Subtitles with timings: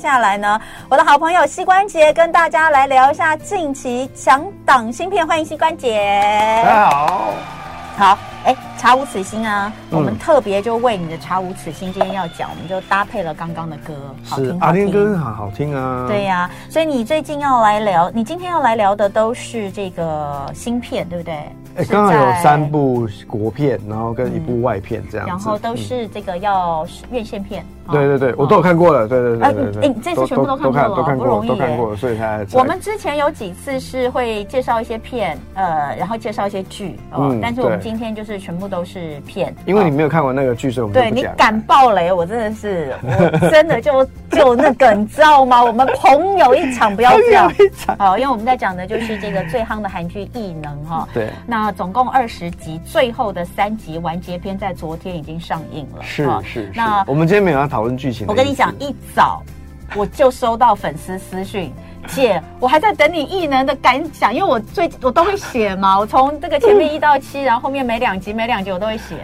[0.00, 6.62] 下来呢，我的好朋友膝关节跟大家来聊一下近期强档芯片，欢迎膝关节。
[6.64, 7.34] 大家好，
[7.98, 8.18] 好。
[8.42, 9.70] 哎，查无此心啊！
[9.90, 13.92] 嗯、我们特别就为你的查无此心，今天要讲，我们就搭配了刚刚的歌，
[14.24, 14.90] 好听，好听。
[14.90, 16.06] 歌好好听啊！
[16.08, 21.34] 对呀、啊，所以你最近要来聊，你今天要来聊的都是这个芯片，对不对？
[21.76, 27.62] 哎，刚好有三部国片，然后跟一部外片这样子，然后都是这个要院线片。
[27.92, 29.08] 对对对，我都有看过了。
[29.08, 32.44] 对对对对，哎，这次全部都看过了，不容易，都看过了，所以才。
[32.52, 39.54] 我们之前有几次是会介绍一些片，呃，然后介绍一些剧，哦，但是我们今天就是全部都是片。
[39.66, 45.62] 因为你没有看过那个剧，所以我们对你敢爆雷，我真的是，我真的就 就那个，你知道吗？
[45.62, 47.52] 我们朋友一场，不要这样。
[47.98, 51.08] 好，因为我们在讲的就是这个最夯的韩剧《异能》哈。
[51.12, 51.28] 对。
[51.46, 56.02] 那总共二十集，最后的三集完结篇在昨天已经上映了。
[56.02, 56.72] 是是。
[56.74, 58.26] 那我们今天没有要讨论剧情。
[58.26, 59.42] 我跟你讲，一早
[59.94, 61.72] 我就收到粉丝私讯，
[62.08, 69.16] 姐， 我还在等你异能的感想，因为我最我都会写嘛，我从这个前面一到七，然后后面每两集每两集我都会写，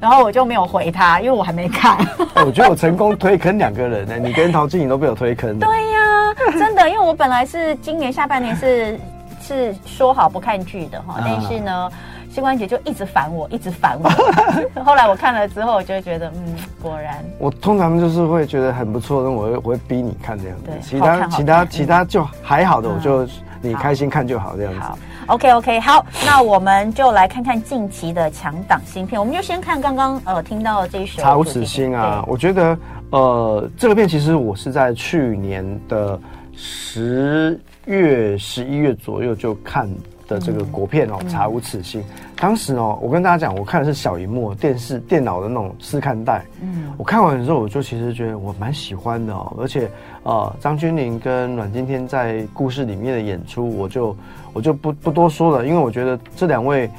[0.00, 1.98] 然后我就没有回他，因为我还没看。
[2.36, 5.58] 我觉得我成功推坑两个人呢， 你跟陶晶莹都被我推坑。
[5.58, 8.98] 对呀、啊，真的，因为我本来是今年下半年是
[9.40, 11.90] 是说好不看剧的哈，但是呢。
[12.36, 14.10] 膝关节就一直烦我，一直烦我。
[14.84, 17.24] 后来我看了之后，我就觉得，嗯，果然。
[17.38, 20.64] 我通常就是会觉得很不错，那我会我会逼你看这样子。
[20.66, 23.26] 对，其他其他其他就还好的，我就
[23.62, 24.80] 你开心看就好这样子。
[24.80, 29.18] 好，OK OK，好，那我们就来看看近期的强档新片。
[29.18, 32.78] 我们就先看刚刚呃听到的这一首《查无此心》啊，我觉得
[33.12, 36.20] 呃这个片其实我是在去年的
[36.52, 39.88] 十月十一月左右就看
[40.28, 42.02] 的这个国片哦，《查无此心》。
[42.38, 46.44] 当时哦，我跟大家讲，我看的是小荧幕电视、电脑的那种试看带。
[46.60, 49.90] 嗯，我看完之后，我就其实觉得我蛮喜欢的哦，而且
[50.22, 54.14] 呃，张钧甯跟阮经天在故事里面的演出，我就
[54.52, 56.90] 我就不不多说了，因为我觉得这两位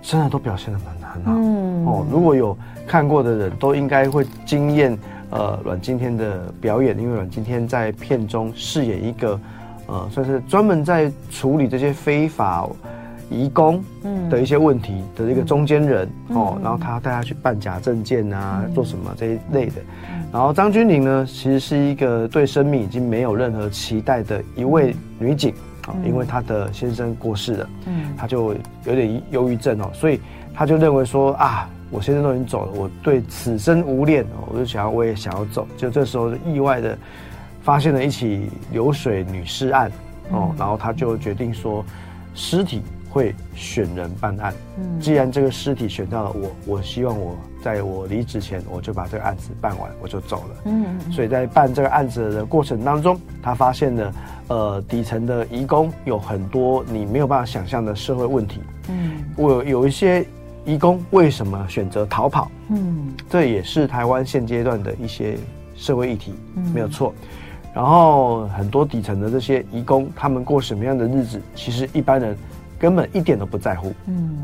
[0.00, 1.32] 真的都表现的蛮很好。
[1.34, 4.98] 嗯哦，如果有看过的人都应该会惊艳
[5.28, 9.38] 呃阮经天的表演，因为阮经天在片中饰演一个
[9.86, 12.66] 呃算是专门在处理这些非法。
[13.30, 14.28] 移工嗯。
[14.28, 19.76] 的一些问题的一个中间人、嗯、哦，然后他带他去办假证件啊，嗯、做什么这一类的。
[20.30, 25.54] 然后张君玲呢，其实是一个对生命已经没有任何期待的一位女警
[25.86, 30.20] 啊，嗯、因为她的先生过世了，嗯，她就有点忧郁症哦，所以
[30.52, 36.98] 她就认为说啊，我先生都已经走了，我对此生无恋哦，我就想要我也想要走，就这时候意外的
[37.62, 39.90] 发现了一起流水女尸案
[40.30, 41.82] 哦，然后她就决定说
[42.34, 42.82] 尸体。
[43.18, 44.54] 会选人办案。
[44.78, 50.56] 嗯，既然这个尸体选到了我，我希望我在我离职前，我就把这个案子办完，我就走了。
[50.66, 54.14] 嗯，所以在办这个案子的过程当中，他发现了，
[54.46, 58.60] 呃，底层的移工有很多你没有办法想象的社会问题。
[58.88, 60.24] 嗯，我有一些
[60.64, 62.48] 移工为什么选择逃跑？
[62.68, 65.36] 嗯，这也是台湾现阶段的一些
[65.74, 66.34] 社会议题，
[66.72, 67.12] 没有错。
[67.74, 71.42] 然后很多底层的这些移工，他们过什么样的日子？
[71.56, 72.38] 其实一般人。
[72.78, 74.38] 根本一点都不在乎，嗯，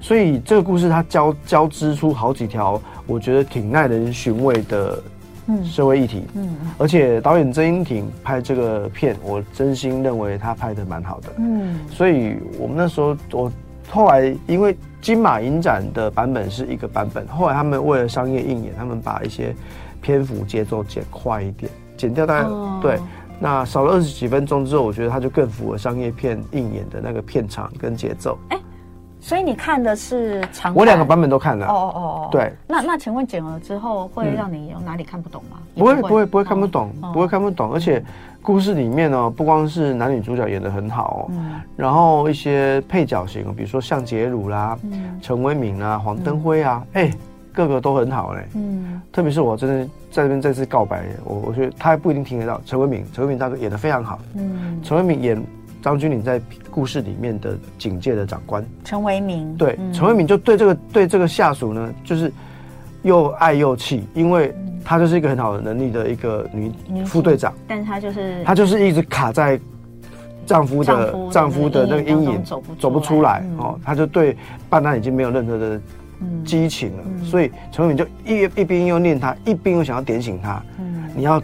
[0.00, 5.02] 所以这个故事它交交织出好几条，我觉得挺耐人寻味的，
[5.46, 5.64] 嗯。
[5.64, 13.52] 社会议题，嗯，而且导演曾英庭拍这个片，我真心认为他拍的蛮好的，嗯，所以我们那时候我
[13.88, 19.54] 后来因为金马影展的版本是一个版本，后来他们为了商业应演，他们把一些
[20.02, 22.98] 篇幅节奏剪快一点，剪掉大概、哦、对。
[23.40, 28.36] 那少了二十几分钟之后，我觉得它就更符合商业片映演的那个片场跟节奏。
[28.48, 28.62] 哎、欸，
[29.20, 30.74] 所以你看的是长？
[30.74, 31.66] 我两个版本都看了。
[31.66, 32.52] 哦哦哦，对。
[32.66, 35.58] 那那请问剪了之后会让你有哪里看不懂吗？
[35.74, 37.72] 不会不会不会看不懂，不会看不懂。
[37.72, 38.04] 而且
[38.42, 44.76] 故事里面呢，不光是男女主角演的很好，嗯，然后一些配角型，比如说向杰鲁啦、
[45.22, 47.10] 陈为民啊、黄登辉啊，哎。
[47.52, 52.60] 个个都很好嘞，嗯，特别是我真的在这边再次告白，我我觉得他还不一定听得到。
[52.64, 55.42] 陈为民，陈为民大哥演的非常好，嗯，陈为民演
[55.82, 56.40] 张钧甯在
[56.70, 62.32] 故事里面的警戒的长官，陈为民，对，陈为民就对这个对这个下属呢，就是
[63.02, 64.54] 又爱又气，因为
[64.84, 66.72] 她就是一个很好的能力的一个女
[67.04, 69.58] 副队长，但是她就是她就是一直卡在
[70.46, 74.36] 丈夫的丈夫的那个阴影走不走不出来哦，她就对
[74.68, 75.80] 办案已经没有任何的。
[76.44, 80.62] 激情了，嗯、所以陈伟霆就一一边又念他，一边又想要点醒他。
[80.78, 81.42] 嗯，你要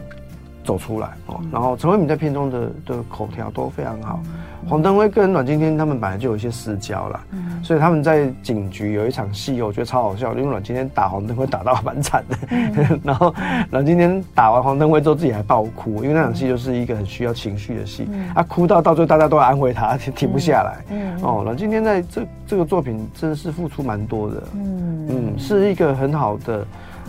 [0.64, 1.38] 走出来哦。
[1.40, 4.20] 嗯、然后陈慧敏在片中的的口条都非常好，
[4.69, 13.32] 黄登辉跟阮经天他们本来就有一些私交啦，嗯、所以他们在警局有一场戏，我觉得超好笑，因为阮经天打黄登辉打到蛮惨的，嗯、 然后
[13.70, 20.96] 阮经天打完黄登辉之后自己还爆哭，因为那场戏就是一个很需要情绪的戏，嗯、啊，哭到到最后大家都要安慰他，停停不下来。
[21.22, 24.94] 哦，阮经天在这这个作品真的是付出蛮多的，嗯。
[25.06, 26.66] 嗯，是一个很好的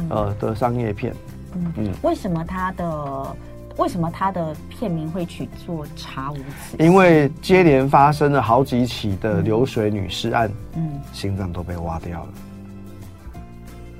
[0.10, 1.14] 呃的商业片。
[1.56, 3.36] 嗯嗯，为什么他的？
[3.78, 6.80] 为什么他的片名会取做《查无此心》？
[6.86, 12.30] 因为接连发生了好几起的流水女尸案，嗯，心脏都被挖掉了，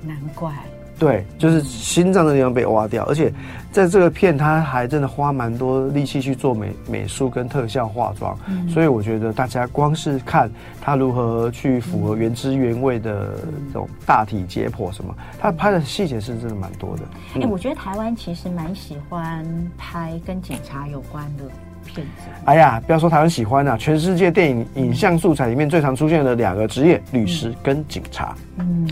[0.00, 0.54] 难怪。
[0.98, 3.32] 对，就是心脏的地方被挖掉，而且
[3.70, 10.50] 在这个片，他还真的花蛮多力气去做美美术跟特效化妆，嗯、所以我觉得大家光是看
[10.80, 13.34] 他如何去符合原汁原味的
[13.66, 17.02] 这种大体解剖什么，他拍的细节是真的蛮多的。
[17.34, 19.46] 哎、欸，我觉得台湾其实蛮喜欢
[19.76, 21.44] 拍跟警察有关的。
[22.44, 28.34] 哎呀，不要说台湾喜欢啊，全世界电影影像素材里面最常出现的两个职业，律师跟警察。
[28.58, 28.88] 嗯，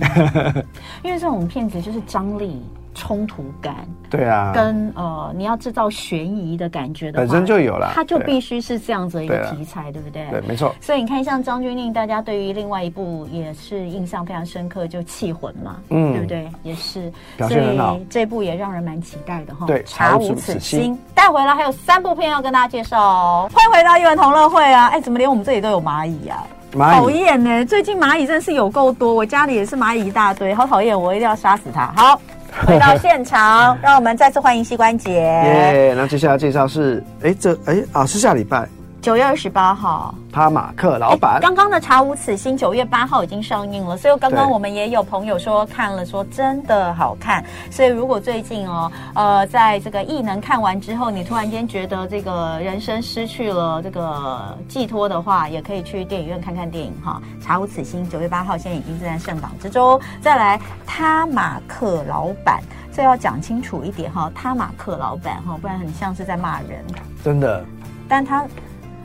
[1.02, 2.62] 因为这种片子就是张力。
[2.94, 10.26] 冲突感，对啊，跟呃，你要制造悬疑的感觉的话，本身就有了，它就必须是这样子一个题材，对，对不对？
[10.30, 10.74] 对，没错。
[10.80, 16.48] 所以你看，像张钧甯，大家对于另外一部也是印象非常深刻，就《气魂》嘛，嗯，对不对？
[16.62, 17.98] 也是，表现很好。
[18.08, 19.66] 这部也让人蛮期待的哈。
[19.66, 20.98] 对，查无此心。
[21.14, 23.50] 带回来还有三部片要跟大家介绍哦。
[23.52, 24.88] 欢迎回到一文同乐会啊！
[24.88, 26.44] 哎，怎么连我们这里都有蚂蚁啊？
[26.72, 27.64] 讨厌呢！
[27.64, 31.92] 最近蚂蚁真的是有够多，我家里也是蚂蚁一大堆，好讨厌，我一定要杀死它。
[31.96, 32.20] 好。
[32.66, 35.12] 回到现场，让我们再次欢迎膝关节。
[35.12, 35.94] 耶！
[35.96, 38.68] 那接下来介绍是，哎、欸，这，哎、欸、啊，是下礼拜。
[39.04, 41.38] 九月二十八号，他马克老板。
[41.38, 47.44] 刚刚的《查无此心》九月八号已经上映了，所以刚刚我们也有朋友说看了，说真的好看。
[47.70, 57.20] 所以如果最近哦，呃，在这个异能看完之后，你突然间觉得这个人生失去了这个寄托的话，也可以去电影院看看电影哈。
[57.44, 60.00] 《查无此心》九月八号现在已经正在上档之中。
[60.22, 62.58] 再来，他马克老板，
[62.90, 66.82] 这要讲清楚一点哈，他马克老板哈，不然很像是在骂人。
[67.22, 67.62] 真的，
[68.08, 68.46] 但他。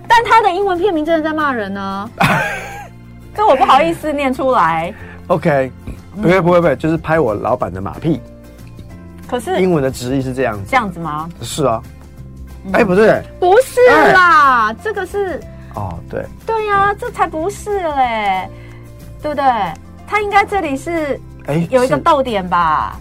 [0.10, 2.10] 但他的英文片名真的在骂人呢，
[3.36, 4.94] 这我不好意思念出来。
[5.28, 5.72] OK，
[6.16, 8.20] 不会不会不会，就是拍我老板的马屁。
[9.28, 11.30] 可是英文的直译是这样子，这样子吗？
[11.44, 11.82] 是啊。
[12.74, 13.80] 哎，不对，不是
[14.12, 15.40] 啦，这个是
[15.76, 18.50] 哦，对，对呀，这才不是嘞，
[19.22, 19.46] 对不对？
[20.06, 23.00] 他应该这里是哎有一个逗点吧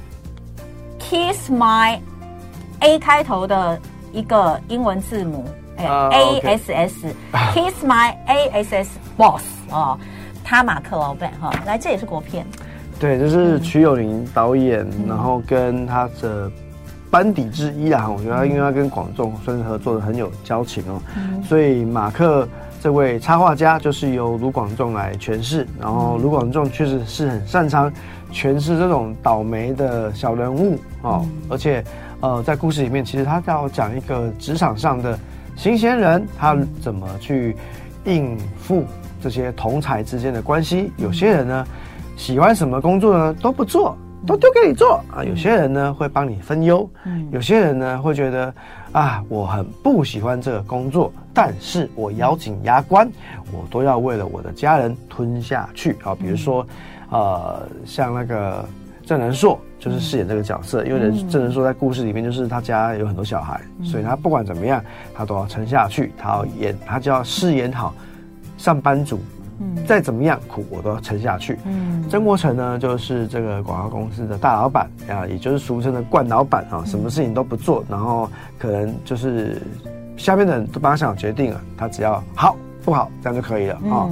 [1.01, 1.99] ？Kiss my
[2.81, 3.81] A 开头的
[4.13, 5.45] 一个英文字母。
[5.87, 9.99] A S S，Kiss My A S S Boss 哦，
[10.45, 12.45] 他马克老板哈，来这也是国片，
[12.99, 16.51] 对，这是瞿友宁导演，嗯、然后跟他的
[17.11, 22.49] 班底之一啊，我觉得他因为他跟广仲算是合作的很有交情哦，嗯、所以马克
[22.81, 27.93] 这位插画家就是由卢广仲来诠释，然后卢广仲确实是很擅长
[28.33, 31.85] 诠释这种倒霉的小人物哦，嗯、而且
[32.21, 35.19] 呃，在故事里面其实他要讲一个职场上的。
[35.59, 37.57] 新鲜人他怎么去
[38.05, 38.85] 应付
[39.21, 40.93] 这些同才之间的关系？
[40.99, 41.67] 有些人呢，
[42.17, 43.35] 喜欢什么工作呢？
[43.43, 45.25] 都不做，都丢给你做啊。
[45.25, 46.89] 有些人呢会帮你分忧，
[47.33, 48.55] 有些人呢会觉得
[48.93, 53.11] 啊，我很不喜欢这个工作，但是我咬紧牙关，
[53.51, 56.15] 我都要为了我的家人吞下去啊。
[56.15, 56.65] 比如说，
[57.11, 58.65] 呃，像那个。
[59.05, 64.83] 郑仁硕就是饰演这个角色，因为人郑人硕在故事里面就是他家有很多小孩，所以他不管怎么样，
[65.15, 67.95] 他都要撑下去，他要演，他就要饰演好
[68.57, 69.21] 上班族，
[69.61, 69.85] 嗯。
[69.87, 71.59] 再怎么样苦我都要撑下去。
[71.65, 72.05] 嗯。
[72.11, 79.63] 曾国城呢，就是这个广告公司的大老板啊，也就是俗称的惯老板啊，什么事情都不做，然后可能就是
[80.17, 84.09] 下面的人都帮他想决定了，他只要好不好这样就可以了啊。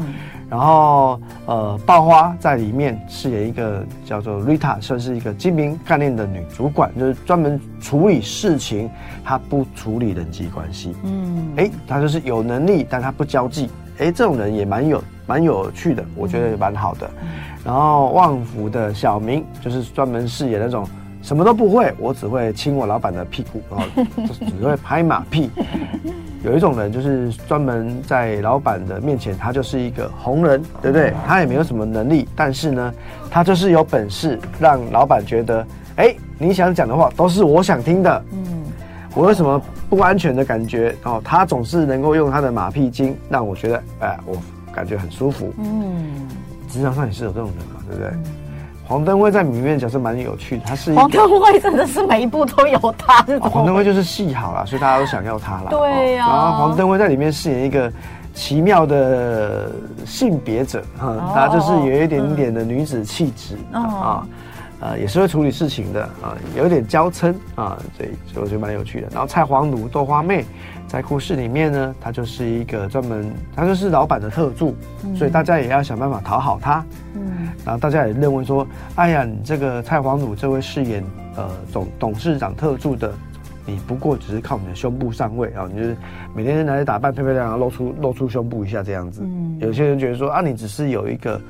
[0.49, 8.88] 然后，呃，爆花在里面饰演一个叫做 Rita，算是一个精明干练的女主管，就是专门处理事情，
[9.25, 10.95] 她不处理人际关系。
[11.03, 13.69] 嗯，哎，她就是有能力，但她不交际。
[13.99, 17.11] 哎，这种人也蛮有蛮有趣的，我觉得也蛮好的。
[17.23, 17.29] 嗯、
[17.65, 20.87] 然后旺福的小明就是专门饰演那种
[21.23, 23.87] 什么都不会，我只会亲我老板的屁股，然后
[24.47, 25.50] 只会拍马屁。
[26.45, 31.12] 有一种人就是专门在老板的面前，他就是一个红人，对不对？
[31.26, 32.93] 他也没有什么能力，但是呢，
[33.31, 35.66] 他就是有本事让老板觉得，
[35.97, 38.25] 哎，你想讲的话都是我想听的。
[38.33, 38.64] 嗯，
[39.14, 41.21] 我有什么不安全的感觉哦？
[41.25, 44.37] 他总是能够用他的马屁精让我觉得，哎，我
[44.73, 45.52] 感觉很舒服。
[45.59, 46.28] 嗯，
[46.69, 48.11] 职场上也是有这种人嘛，对不对？
[48.12, 48.25] 嗯
[48.88, 53.23] 黄登辉在里面角色蛮有趣的，他是一黄登辉真的是每一部都有他。
[53.40, 55.71] 黄登辉就是戏好了，所以大家都想要他了。
[55.71, 56.28] 对呀、啊。
[56.28, 57.93] 然后黄登辉在里面饰演一个
[58.33, 59.71] 奇妙的
[60.05, 64.26] 性别者哈，哦、她就是有一点点的女子气质、嗯、啊，
[64.81, 69.09] 呃，也是会处理事情的啊，有点娇嗔啊，所以所以我觉得蛮有趣的。
[69.11, 70.45] 然后蔡黄奴豆花妹
[70.87, 74.75] 在故事里面呢，他就是一个专门，他就是老板的特助，
[75.05, 76.85] 嗯、所以大家也要想办法讨好他。
[77.14, 81.05] 嗯，然后大家也认为说，哎呀，你这个蔡黄汝这位饰演
[81.37, 83.12] 呃总董事长特助的。
[83.69, 85.97] 你不过只是靠你的胸部上位啊，你就是
[86.37, 89.23] 每天拿来打扮漂漂亮亮，露出露出胸部一下这样子。
[89.25, 91.40] 嗯，有些人觉得说啊，你只是有一个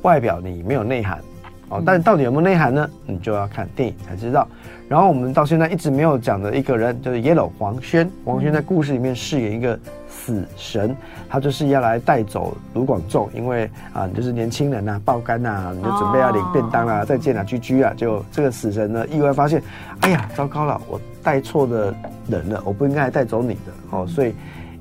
[0.00, 1.20] 外表，你没有内涵
[1.68, 1.82] 哦。
[1.84, 2.88] 但到底有没有内涵呢？
[3.06, 4.46] 你就要看电影才知道。
[4.88, 9.76] 然后我们到现在一直没有讲的一个人就是 Yellow 黄轩，黄轩在故事里面饰演一个
[10.08, 10.96] 死神，
[11.28, 19.60] 他就是要来带走卢广仲，因为啊，你就是年轻人呐、啊，爆肝呐、啊，你就准备要领便当啦、啊，再见啦居居啊，就这个死神呢，意外发现，
[20.02, 21.00] 哎呀，糟糕了，我。
[21.26, 21.92] 带错的
[22.28, 24.32] 人了，我不应该带走你的哦，所以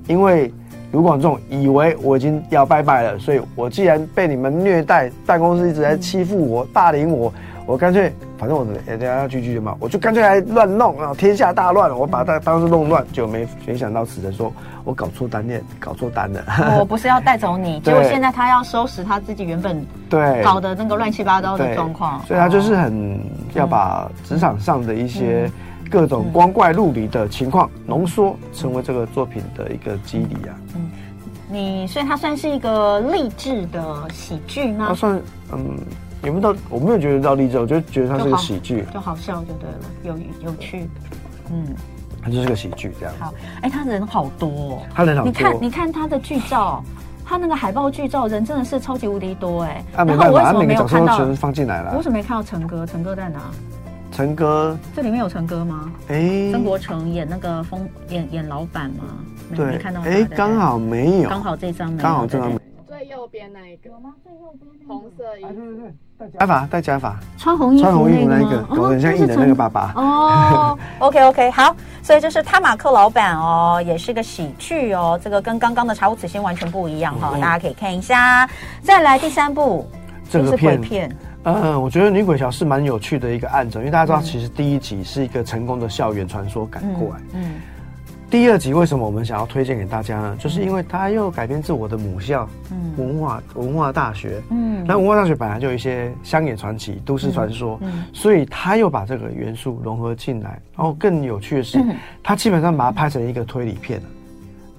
[0.05, 0.53] 因为
[0.91, 7.33] 卢广仲以为我已经要拜拜了，所以我既然被你们虐待，办公室一直在欺负我、霸凌我，
[7.65, 14.53] 我干脆反正我人家要聚聚的嘛，我就干脆来乱弄啊，天下大乱，我把他当时弄乱，就没没想到死神说
[14.85, 16.43] 我搞错单恋，搞错单了，
[16.79, 23.19] 我不是要带走你，结果现在他要收拾他自己原本对搞的那个乱七八糟的状况，所以他就是很
[23.53, 25.49] 要把职场上的一些。
[25.89, 30.55] 各种光怪陆离的情况浓缩，成为这个作品的一个基底啊。
[30.75, 30.91] 嗯，
[31.49, 34.85] 你所以它算是一个励志的喜剧吗？
[34.89, 35.21] 它算
[35.53, 35.77] 嗯，
[36.23, 36.59] 有没有到？
[36.69, 40.89] 我没有觉得到励志，我就觉得它是个喜剧，就好笑就对了，有有趣。
[41.51, 41.75] 嗯，
[42.21, 43.13] 它就是个喜剧这样。
[43.19, 45.31] 好，哎、欸，他人好多哦，他人好多。
[45.31, 46.83] 你看，你看他的剧照，
[47.23, 49.83] 他那个海报剧照，人真的是超级无敌多哎。
[49.95, 51.91] 啊，没办法，他每个角色都全放进来了。
[51.91, 52.85] 我为什么没看到陈哥？
[52.85, 53.39] 陈哥在哪？
[54.15, 55.91] 陈哥，这里面有陈哥吗？
[56.07, 59.03] 哎、欸，曾国成演那个风演演老板吗？
[59.53, 59.99] 对，没看到。
[60.03, 62.59] 哎、欸，刚好没有，刚好这张没有，刚好这张没有。
[62.87, 64.13] 最右边那一个有吗？
[64.23, 69.91] 最右边红色衣服，啊、对对对，戴假发，戴假发，穿红衣穿红衣服那个，长得很像艺人那个爸爸。
[69.97, 78.49] 哦， OK OK，好，所以就是他马克老板哦，也是个喜剧哦，这个跟刚刚的《茶无此心》完全不一样哈、哦，嗯、大家可以看一下。
[78.81, 79.85] 再来第三部，
[80.29, 81.13] 这个片。
[81.53, 87.21] 片嗯，我觉得《女鬼桥》是蛮有趣的一个案子，因为大家知道，其实第一集是一个成功的校园传说赶过来。
[87.33, 87.43] 嗯。
[87.43, 87.51] 嗯
[88.27, 90.35] 第二集为什么我们想要推荐给大家呢？
[90.39, 100.59] 就是因为它又改编自我的母校，嗯，文化文化大学，嗯，那文化大学本来就有一些乡野传奇、都市传说，嗯，所以他又把这个元素融合进来。
[100.75, 101.79] 然后更有趣的是，
[102.23, 104.01] 他基本上把它拍成一个推理片，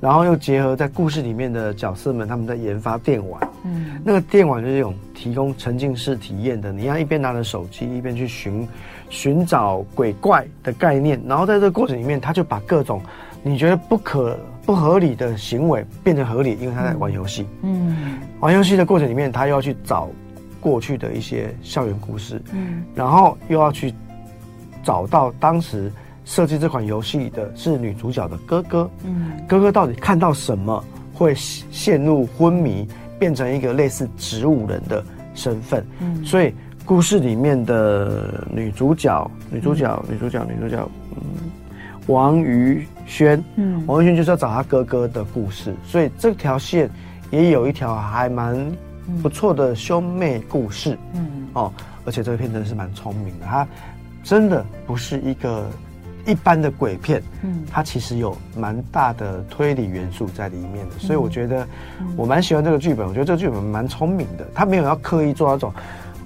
[0.01, 8.67] 然后又结合在故事里面的角色们，他们在研发电玩，嗯，那个电玩就是一种提供沉浸式体验的，你要一边拿着手机，一边去寻
[9.11, 13.03] 寻找鬼怪的概念，然后在这个过程里面，他就把各种。
[13.43, 17.47] 你觉得不可不合理的行为变成合理，因为他在玩游戏。
[17.63, 20.09] 嗯，玩游戏的过程里面，他又要去找
[20.61, 22.43] 过去的一些校园故事。
[22.53, 23.95] 嗯，然后又要去
[24.83, 25.93] 找到当时
[26.25, 28.91] 设计这款游戏的是女主角的哥哥。
[29.05, 30.83] 嗯，哥哥到底看到什么
[31.15, 32.85] 会陷入昏迷，
[33.19, 35.05] 变成一个类似植物人的
[35.35, 35.85] 身份？
[36.01, 36.55] 嗯，所以
[36.85, 41.51] 故事里面的女主角，女主角，女主角，女主角，嗯。
[42.09, 46.89] 王于轩，嗯，王于轩就是要找他哥哥的故事，所以这条线
[47.33, 48.57] 也有一条还蛮
[49.21, 51.73] 不错的兄妹故事，嗯，哦，
[52.05, 53.67] 而且这个片真的是蛮聪明的，他
[54.23, 55.69] 真的不是一个
[56.27, 61.67] 一般的鬼片，嗯，它其实有蛮大的推理元素在里面的，所以我觉得
[62.17, 65.73] 我蛮喜欢这个剧本，我觉得这个剧本蛮聪明的，他没有要刻意做那种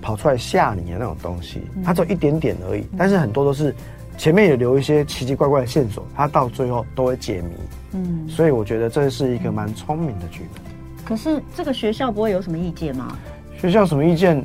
[0.03, 3.75] 跑出来吓你的那种东西，它只有一点点而已，但是很多都是。
[4.19, 7.55] 前面有留一些奇奇怪怪的线索，它到最后都会解谜。
[7.93, 10.63] 嗯，所以我觉得这是一个蛮聪明的剧本。
[11.07, 13.17] 可是这个学校不会有什么意见吗？
[13.59, 14.45] 学校什么意见？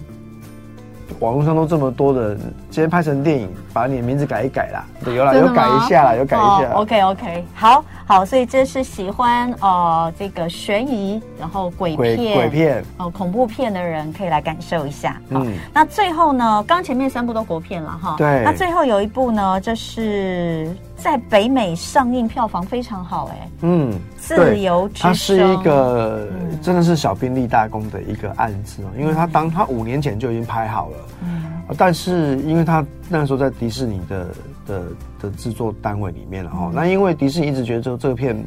[1.19, 4.85] 网络上都这么多的，今天拍成电影，把你的名字改一改啦。
[5.03, 6.71] 对，有啦，有改一下啦，有改一下。
[6.73, 15.19] OK OK，好好，所以这是喜欢呃这个悬疑，然后鬼片、鬼，鬼片、呃恐怖片的人可以来感受一下。
[15.29, 18.15] 嗯、那最后呢，刚前面三部都国片了哈。
[18.17, 18.43] 对。
[18.43, 23.49] 那最后有一部呢，就是在北美上映，票房非常好哎、欸。
[23.61, 23.93] 嗯。
[24.17, 24.89] 自由。
[24.93, 26.27] 它是一个
[26.61, 30.97] 真的是小兵立大功的一个案子哦，因为他当他五年前就已经拍好了。
[31.23, 31.43] 嗯。
[31.77, 34.27] 但是，因为他那时候在迪士尼的
[34.67, 34.83] 的
[35.19, 38.37] 的制作单位里面了哈，嗯、那因为迪士尼一直觉得这这片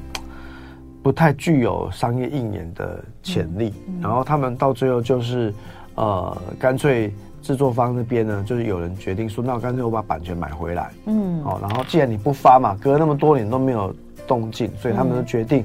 [1.02, 5.52] 不太具有商业应演的潜力，然后他们到最后就是
[5.97, 13.95] 呃，干脆制作方那边呢，就是有人决定说，那我干脆我把版权买回来，嗯，哦，然后既然你不发嘛，隔那么多年都没有
[14.26, 15.64] 动静，所以他们就决定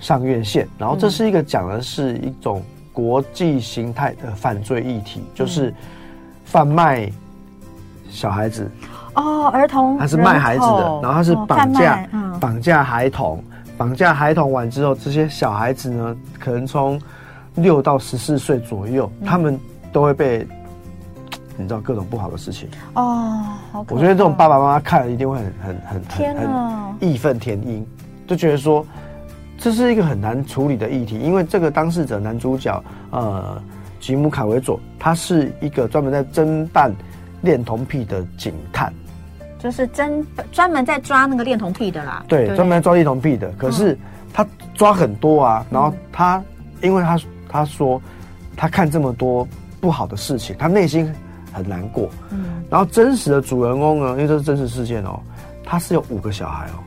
[0.00, 0.66] 上院线。
[0.78, 2.62] 然后这是一个讲的是一种
[2.92, 5.72] 国际形态的犯罪议题，就是
[6.44, 7.08] 贩卖
[8.08, 8.68] 小孩子。
[9.14, 12.08] 哦，儿童他是卖孩子的，然后他是绑架
[12.40, 13.44] 绑架孩童，
[13.76, 17.00] 绑架孩童完之后，这些小孩子呢，可能从
[17.56, 19.58] 六到十四岁左右，他们
[19.92, 20.46] 都会被。
[21.60, 23.44] 你知道各种不好的事情哦，
[23.88, 26.48] 我觉得这种爸爸妈妈看了一定会很很很天很
[27.00, 27.84] 义愤填膺，
[28.26, 28.84] 就觉得说
[29.58, 33.62] 这是一个很难处理的议题，因为这个当事者男主角呃
[34.00, 36.90] 吉姆卡维佐，他是一个专门在侦办
[37.42, 38.92] 恋童癖的警探，
[39.58, 43.98] 就是侦专门在抓那个恋童癖的啦，对，专门在抓恋童癖的，可是
[44.32, 46.42] 他抓很多啊，然后他
[46.82, 48.00] 因为他他说
[48.56, 49.46] 他看这么多
[49.80, 51.12] 不好的事情，他内心。
[51.52, 55.20] 很难过，嗯，然后真实的主人公呢，因为这是真实事件哦，
[55.64, 56.78] 他是有五个小孩哦，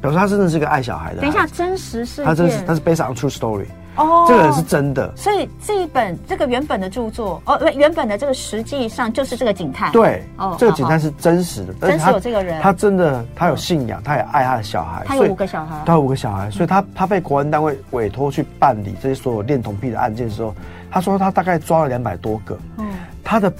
[0.00, 1.20] 表示他真的是个爱小孩的。
[1.20, 5.14] 等一下，真实事件，他真是他是 based on true story 哦，这个人是真的。
[5.16, 20.54] 所以这一本这个原本的著作哦，原本的这个实际上就是这个警探，对，哦，这个警探是真实的，真实有这个人，他真的他有信仰，他也爱他的小孩，他有五个小孩，他有五个小孩，所以他他被国安单位委托去办理这些所有恋童癖的案件的时候，
[20.90, 22.86] 他说他大概抓了两百多个，嗯。
[23.30, 23.52] 他的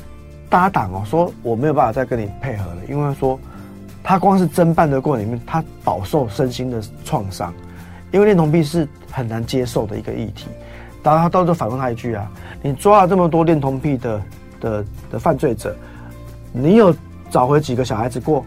[0.49, 3.39] 搭档哦说，我没有办法再跟你配合了，因为说
[4.03, 7.55] 他光是侦办的过程里面，他饱受身心的创伤，
[8.11, 10.49] 因为恋童癖是很难接受的一个议题。
[11.05, 12.29] 然后他到时候反问他一句啊
[12.63, 14.23] ：“你抓了这么多恋童癖的
[14.61, 15.73] 的的犯罪者，
[16.53, 16.93] 你有
[17.31, 18.45] 找回几个小孩子过？”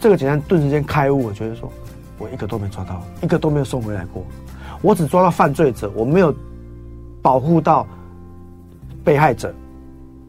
[0.00, 1.70] 这个警察顿时间开悟，我觉得说
[2.16, 4.24] 我一个都没抓到，一个都没有送回来过，
[4.80, 6.34] 我只抓到犯罪者，我没有
[7.20, 7.86] 保护到
[9.04, 9.54] 被害者。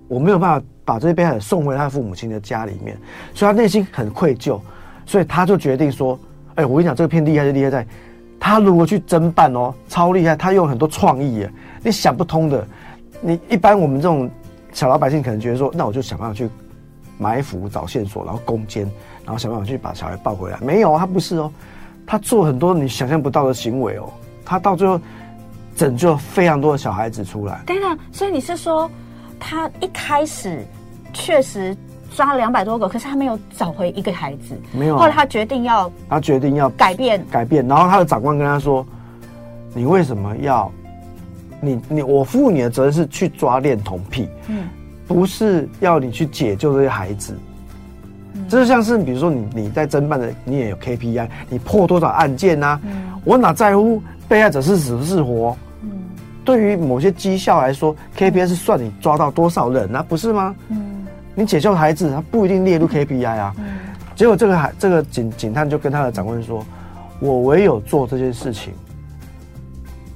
[0.09, 2.97] 我没有办法把这些被害者送回他父母亲的家里面，
[3.33, 4.59] 所以他内心很愧疚，
[5.05, 6.19] 所以他就决定说
[6.55, 7.85] ：“哎，我跟你讲，这个片厉害就厉害在，
[8.39, 11.51] 他如果去侦办哦，超厉害，他用很多创意耶，
[11.83, 12.67] 你想不通的。
[13.21, 14.27] 你一般我们这种
[14.73, 16.49] 小老百姓可能觉得说，那我就想办法去
[17.19, 18.83] 埋伏、找线索，然后攻坚，
[19.23, 20.57] 然后想办法去把小孩抱回来。
[20.59, 21.51] 没有，他不是哦，
[22.07, 24.09] 他做很多你想象不到的行为哦，
[24.43, 24.99] 他到最后
[25.75, 27.61] 拯救非常多的小孩子出来。
[27.67, 28.89] 对啊，所以你是说？”
[29.39, 30.65] 他一开始
[31.13, 31.75] 确实
[32.15, 34.59] 抓了两百多个，可是他没有找回一个孩子。
[34.71, 34.97] 没有。
[34.97, 37.67] 后来他决定要，他决定要改变改变。
[37.67, 38.85] 然后他的长官跟他说
[39.73, 40.71] ：“你为什么要？
[41.61, 44.67] 你你我负你的责任是去抓恋童癖，嗯，
[45.07, 47.37] 不是要你去解救这些孩子。
[48.47, 52.79] 就像是比如说你你在侦办的，你也有 KPI，你破多少案件啊？
[52.83, 55.55] 嗯，我哪在乎被害者是死是活？”
[56.45, 60.55] 对于某些绩效来说，KPI 是算你抓到多少人啊，不是吗？
[60.69, 63.53] 嗯，你解救孩子，他不一定列入 KPI 啊。
[63.57, 63.65] 嗯，
[64.15, 66.65] 结果这个还这个警警探就跟他的长官说
[67.19, 68.73] ：“我唯有做这件事情，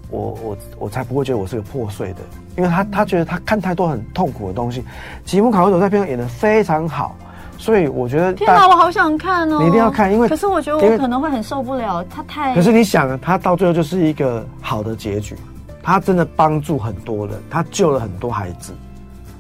[0.10, 2.20] 我我我才不会觉得我是个破碎的，
[2.58, 4.84] 因为他他觉得他看太多很痛苦的东西。
[5.24, 7.16] 吉姆卡维佐在片中演的非常好，
[7.58, 9.60] 所以我觉得天哪，我好想看哦！
[9.62, 12.56] 你一定要看，因为可是我觉得我可能会很受不了，他太……
[12.56, 15.36] 可是你想，他到最后就是一个好的结局。”
[15.84, 18.74] 他真的帮助很多人，他救了很多孩子，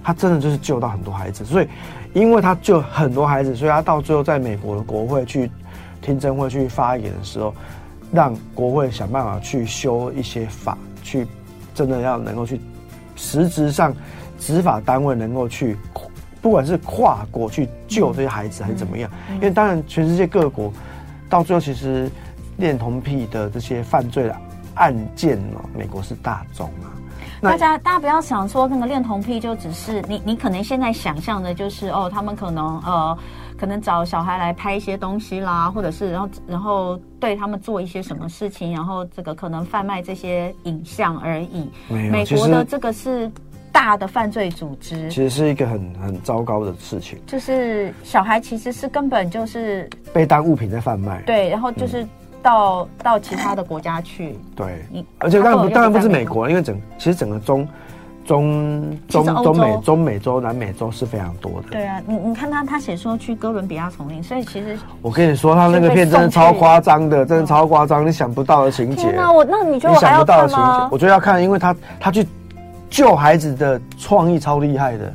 [0.03, 1.45] 他真的就是救到很多孩子。
[1.45, 1.67] 所以，
[2.13, 5.49] 因为他救很多孩子，所以他到最后在美国的国会去
[6.01, 7.56] 听证会去发言的时候，
[8.12, 11.25] 让国会想办法去修一些法，去
[11.73, 12.60] 真的要能够去
[13.15, 13.95] 实质上
[14.38, 15.77] 执法单位能够去，
[16.41, 19.10] 不管是跨国去救这些孩子还是怎么样。
[19.36, 20.73] 因为当然，全世界各国
[21.29, 22.12] 到最后其实
[22.58, 24.38] 恋童癖的这些犯罪了。
[24.75, 26.91] 案件哦，美国是大宗啊。
[27.41, 33.17] 大家大家不要想说那个恋童癖就只是你你可能现在想象的就是哦，他们可能呃
[33.57, 41.69] 可能找小孩来拍一些东西啦，或者是然后然后对他们做一些什么事情，然后这个可能贩卖这些影像而已。
[41.89, 43.29] 美国的这个是
[43.73, 47.19] 大的犯罪组织，其实是一个很很糟糕的事情。
[47.27, 51.21] 就是小孩其实是根本就是被当物品在贩卖。
[51.23, 52.07] 对，然后就是。
[52.43, 57.65] 嗯到到其他的国家去，对，你而且当然不当然不是美国，因为整其实整个中
[58.25, 61.69] 中中中美中美洲南美洲是非常多的。
[61.71, 69.10] 对啊，你你看他他写说去哥伦比亚丛林，所以其实我跟你说，他那个片真的超夸张的，真的超夸张，你想不到的情节。
[69.15, 70.89] 那我那你觉得我还要看吗？
[70.91, 72.27] 我觉得要看，因为他他去
[72.89, 75.13] 救孩子的创意超厉害的，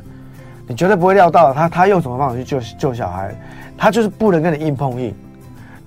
[0.67, 3.35] 你绝对不会料到他他用什么方法去救救小孩，
[3.77, 5.13] 他就是不能跟你硬碰硬。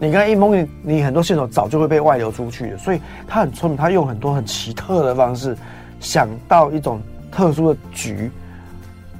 [0.02, 5.56] 你跟他一蒙，你你很多线索早就会被外流出去的，所以他很聪明，他用很多很奇特的方式，
[6.00, 8.28] 想到一种特殊的局，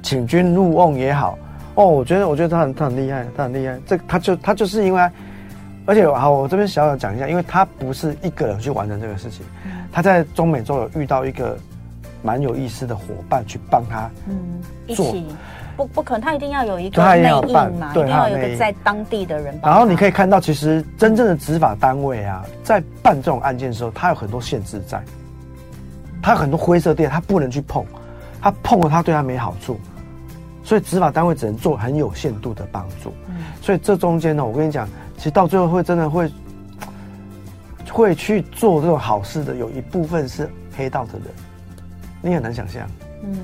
[0.01, 1.39] 请君入瓮也好，
[1.75, 5.09] 哦，我觉得我觉得他很他很厉害，他很厉害，这他就他就是因为
[5.85, 9.45] 而且好，我这边小小讲一下，因为他不是一个人去完成这个事情，
[9.89, 11.57] 他在中美洲有遇到一个
[12.21, 14.35] 蛮有意思的伙伴去帮他，嗯，
[14.85, 15.25] 一起
[15.75, 19.59] 不不可能，他一定要有一个内应嘛，一定要有一个在当地的人。
[19.63, 25.03] 然后你可以看到，其实真正的执法单位啊，在办这种案件的时候，他有很多限制在，
[26.21, 27.85] 他有很多灰色地带，他不能去碰，
[28.41, 29.79] 他碰了他对他没好处，
[30.63, 33.13] 所以执法单位只能做很有限度的帮助。
[33.61, 34.87] 所以这中间呢，我跟你讲。
[35.15, 36.29] 其实到最后会真的会
[37.89, 41.27] 会去做这种好事的，有一部分是黑道的人，
[42.21, 42.85] 你很难想象。
[43.23, 43.37] 嗯，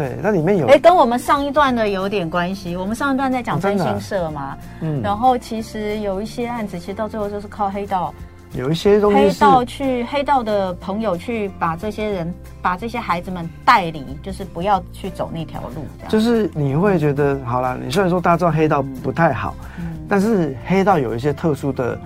[0.00, 2.74] 对，那里面有哎，跟我们上一段的有点关系。
[2.74, 8.14] 我们上一段在讲真心社嘛，嗯，然后其实有一些案子，其实到最后就是靠黑道。
[8.54, 15.84] 有一些东西黑道去黑道的朋友去把这些人把这些孩子们带离，就是不要去走那条路。
[16.08, 19.54] 就是你会觉得，好了，你虽然说大家知道黑道不太好。
[19.78, 21.96] 嗯但是黑道有一些特殊的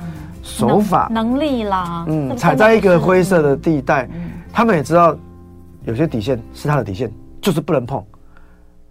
[0.43, 5.17] 手法、能，能力啦，嗯，踩在一个灰色的地带，嗯，他们也知道
[5.85, 7.11] 有些底线是他的底线，
[7.45, 8.03] 就是不能碰，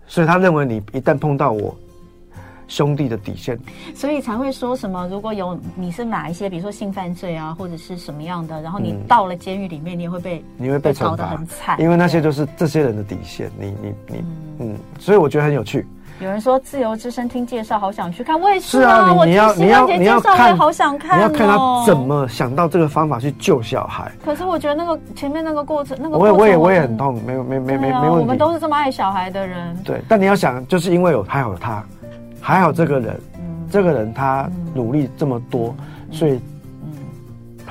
[0.05, 1.75] 所以他认为你一旦碰到我
[2.67, 3.59] 兄弟的底线，
[3.95, 11.29] 所以才会说什么，如果有你是哪一些，比如说性犯罪啊，或者是什么样的，然后你到了监狱里面，你也会被你会被惩罚。
[11.29, 14.25] 很惨，因为那些就是这些人的底线，你你你嗯，
[14.59, 15.83] 嗯，所以我觉得很有趣。
[16.23, 18.39] 有人说《自由之声》听介绍，好想去看。
[18.39, 21.19] 我也是啊，你你要你要你要看，好想看。
[21.19, 24.09] 你要看他怎么想到这个方法去救小孩。
[24.23, 28.19] 可是我觉得那个前面那个过程，那个我也我也我也很痛，没有没没没没问题。
[28.21, 29.75] 我们都是这么爱小孩的人。
[29.83, 31.83] 对，但你要想，就是因为有还有他，
[32.39, 33.19] 还好这个人，
[33.69, 35.75] 这个人他努力这么多，
[36.09, 36.39] 所以。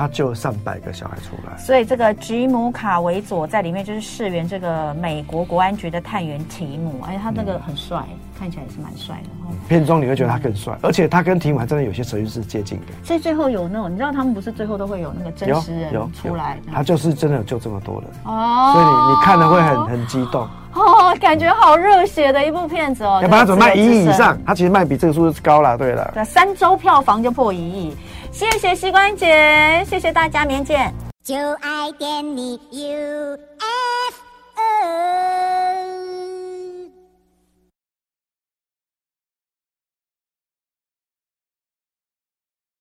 [0.02, 9.28] 他救了上百个小孩出来，所以这个吉姆卡维佐在里面就是饰演这个美国国安局的探员提姆，而且他那个很帅，嗯、看起来也是蛮帅的。
[9.68, 12.86] 片中你会觉得他更帅，嗯，而且他跟提姆还真的有些程度是接近的。
[13.04, 20.42] 所以最后有那种，你知道他们不是最后都会有那个真实人出来，他就是真的有救这么多人哦，所以你你看了会很很激动
[20.74, 23.20] 哦，感觉好热血的一部片子哦。
[23.22, 24.36] 要不然他怎么卖一亿以上？
[24.44, 27.96] 他其实卖比这个数字高了，对了，对，三周票房就破一亿。
[28.32, 30.92] 谢谢膝关节，谢谢大家，明见。
[31.22, 32.72] 就爱点你 UFO。
[32.72, 34.14] U, F,
[34.56, 35.21] o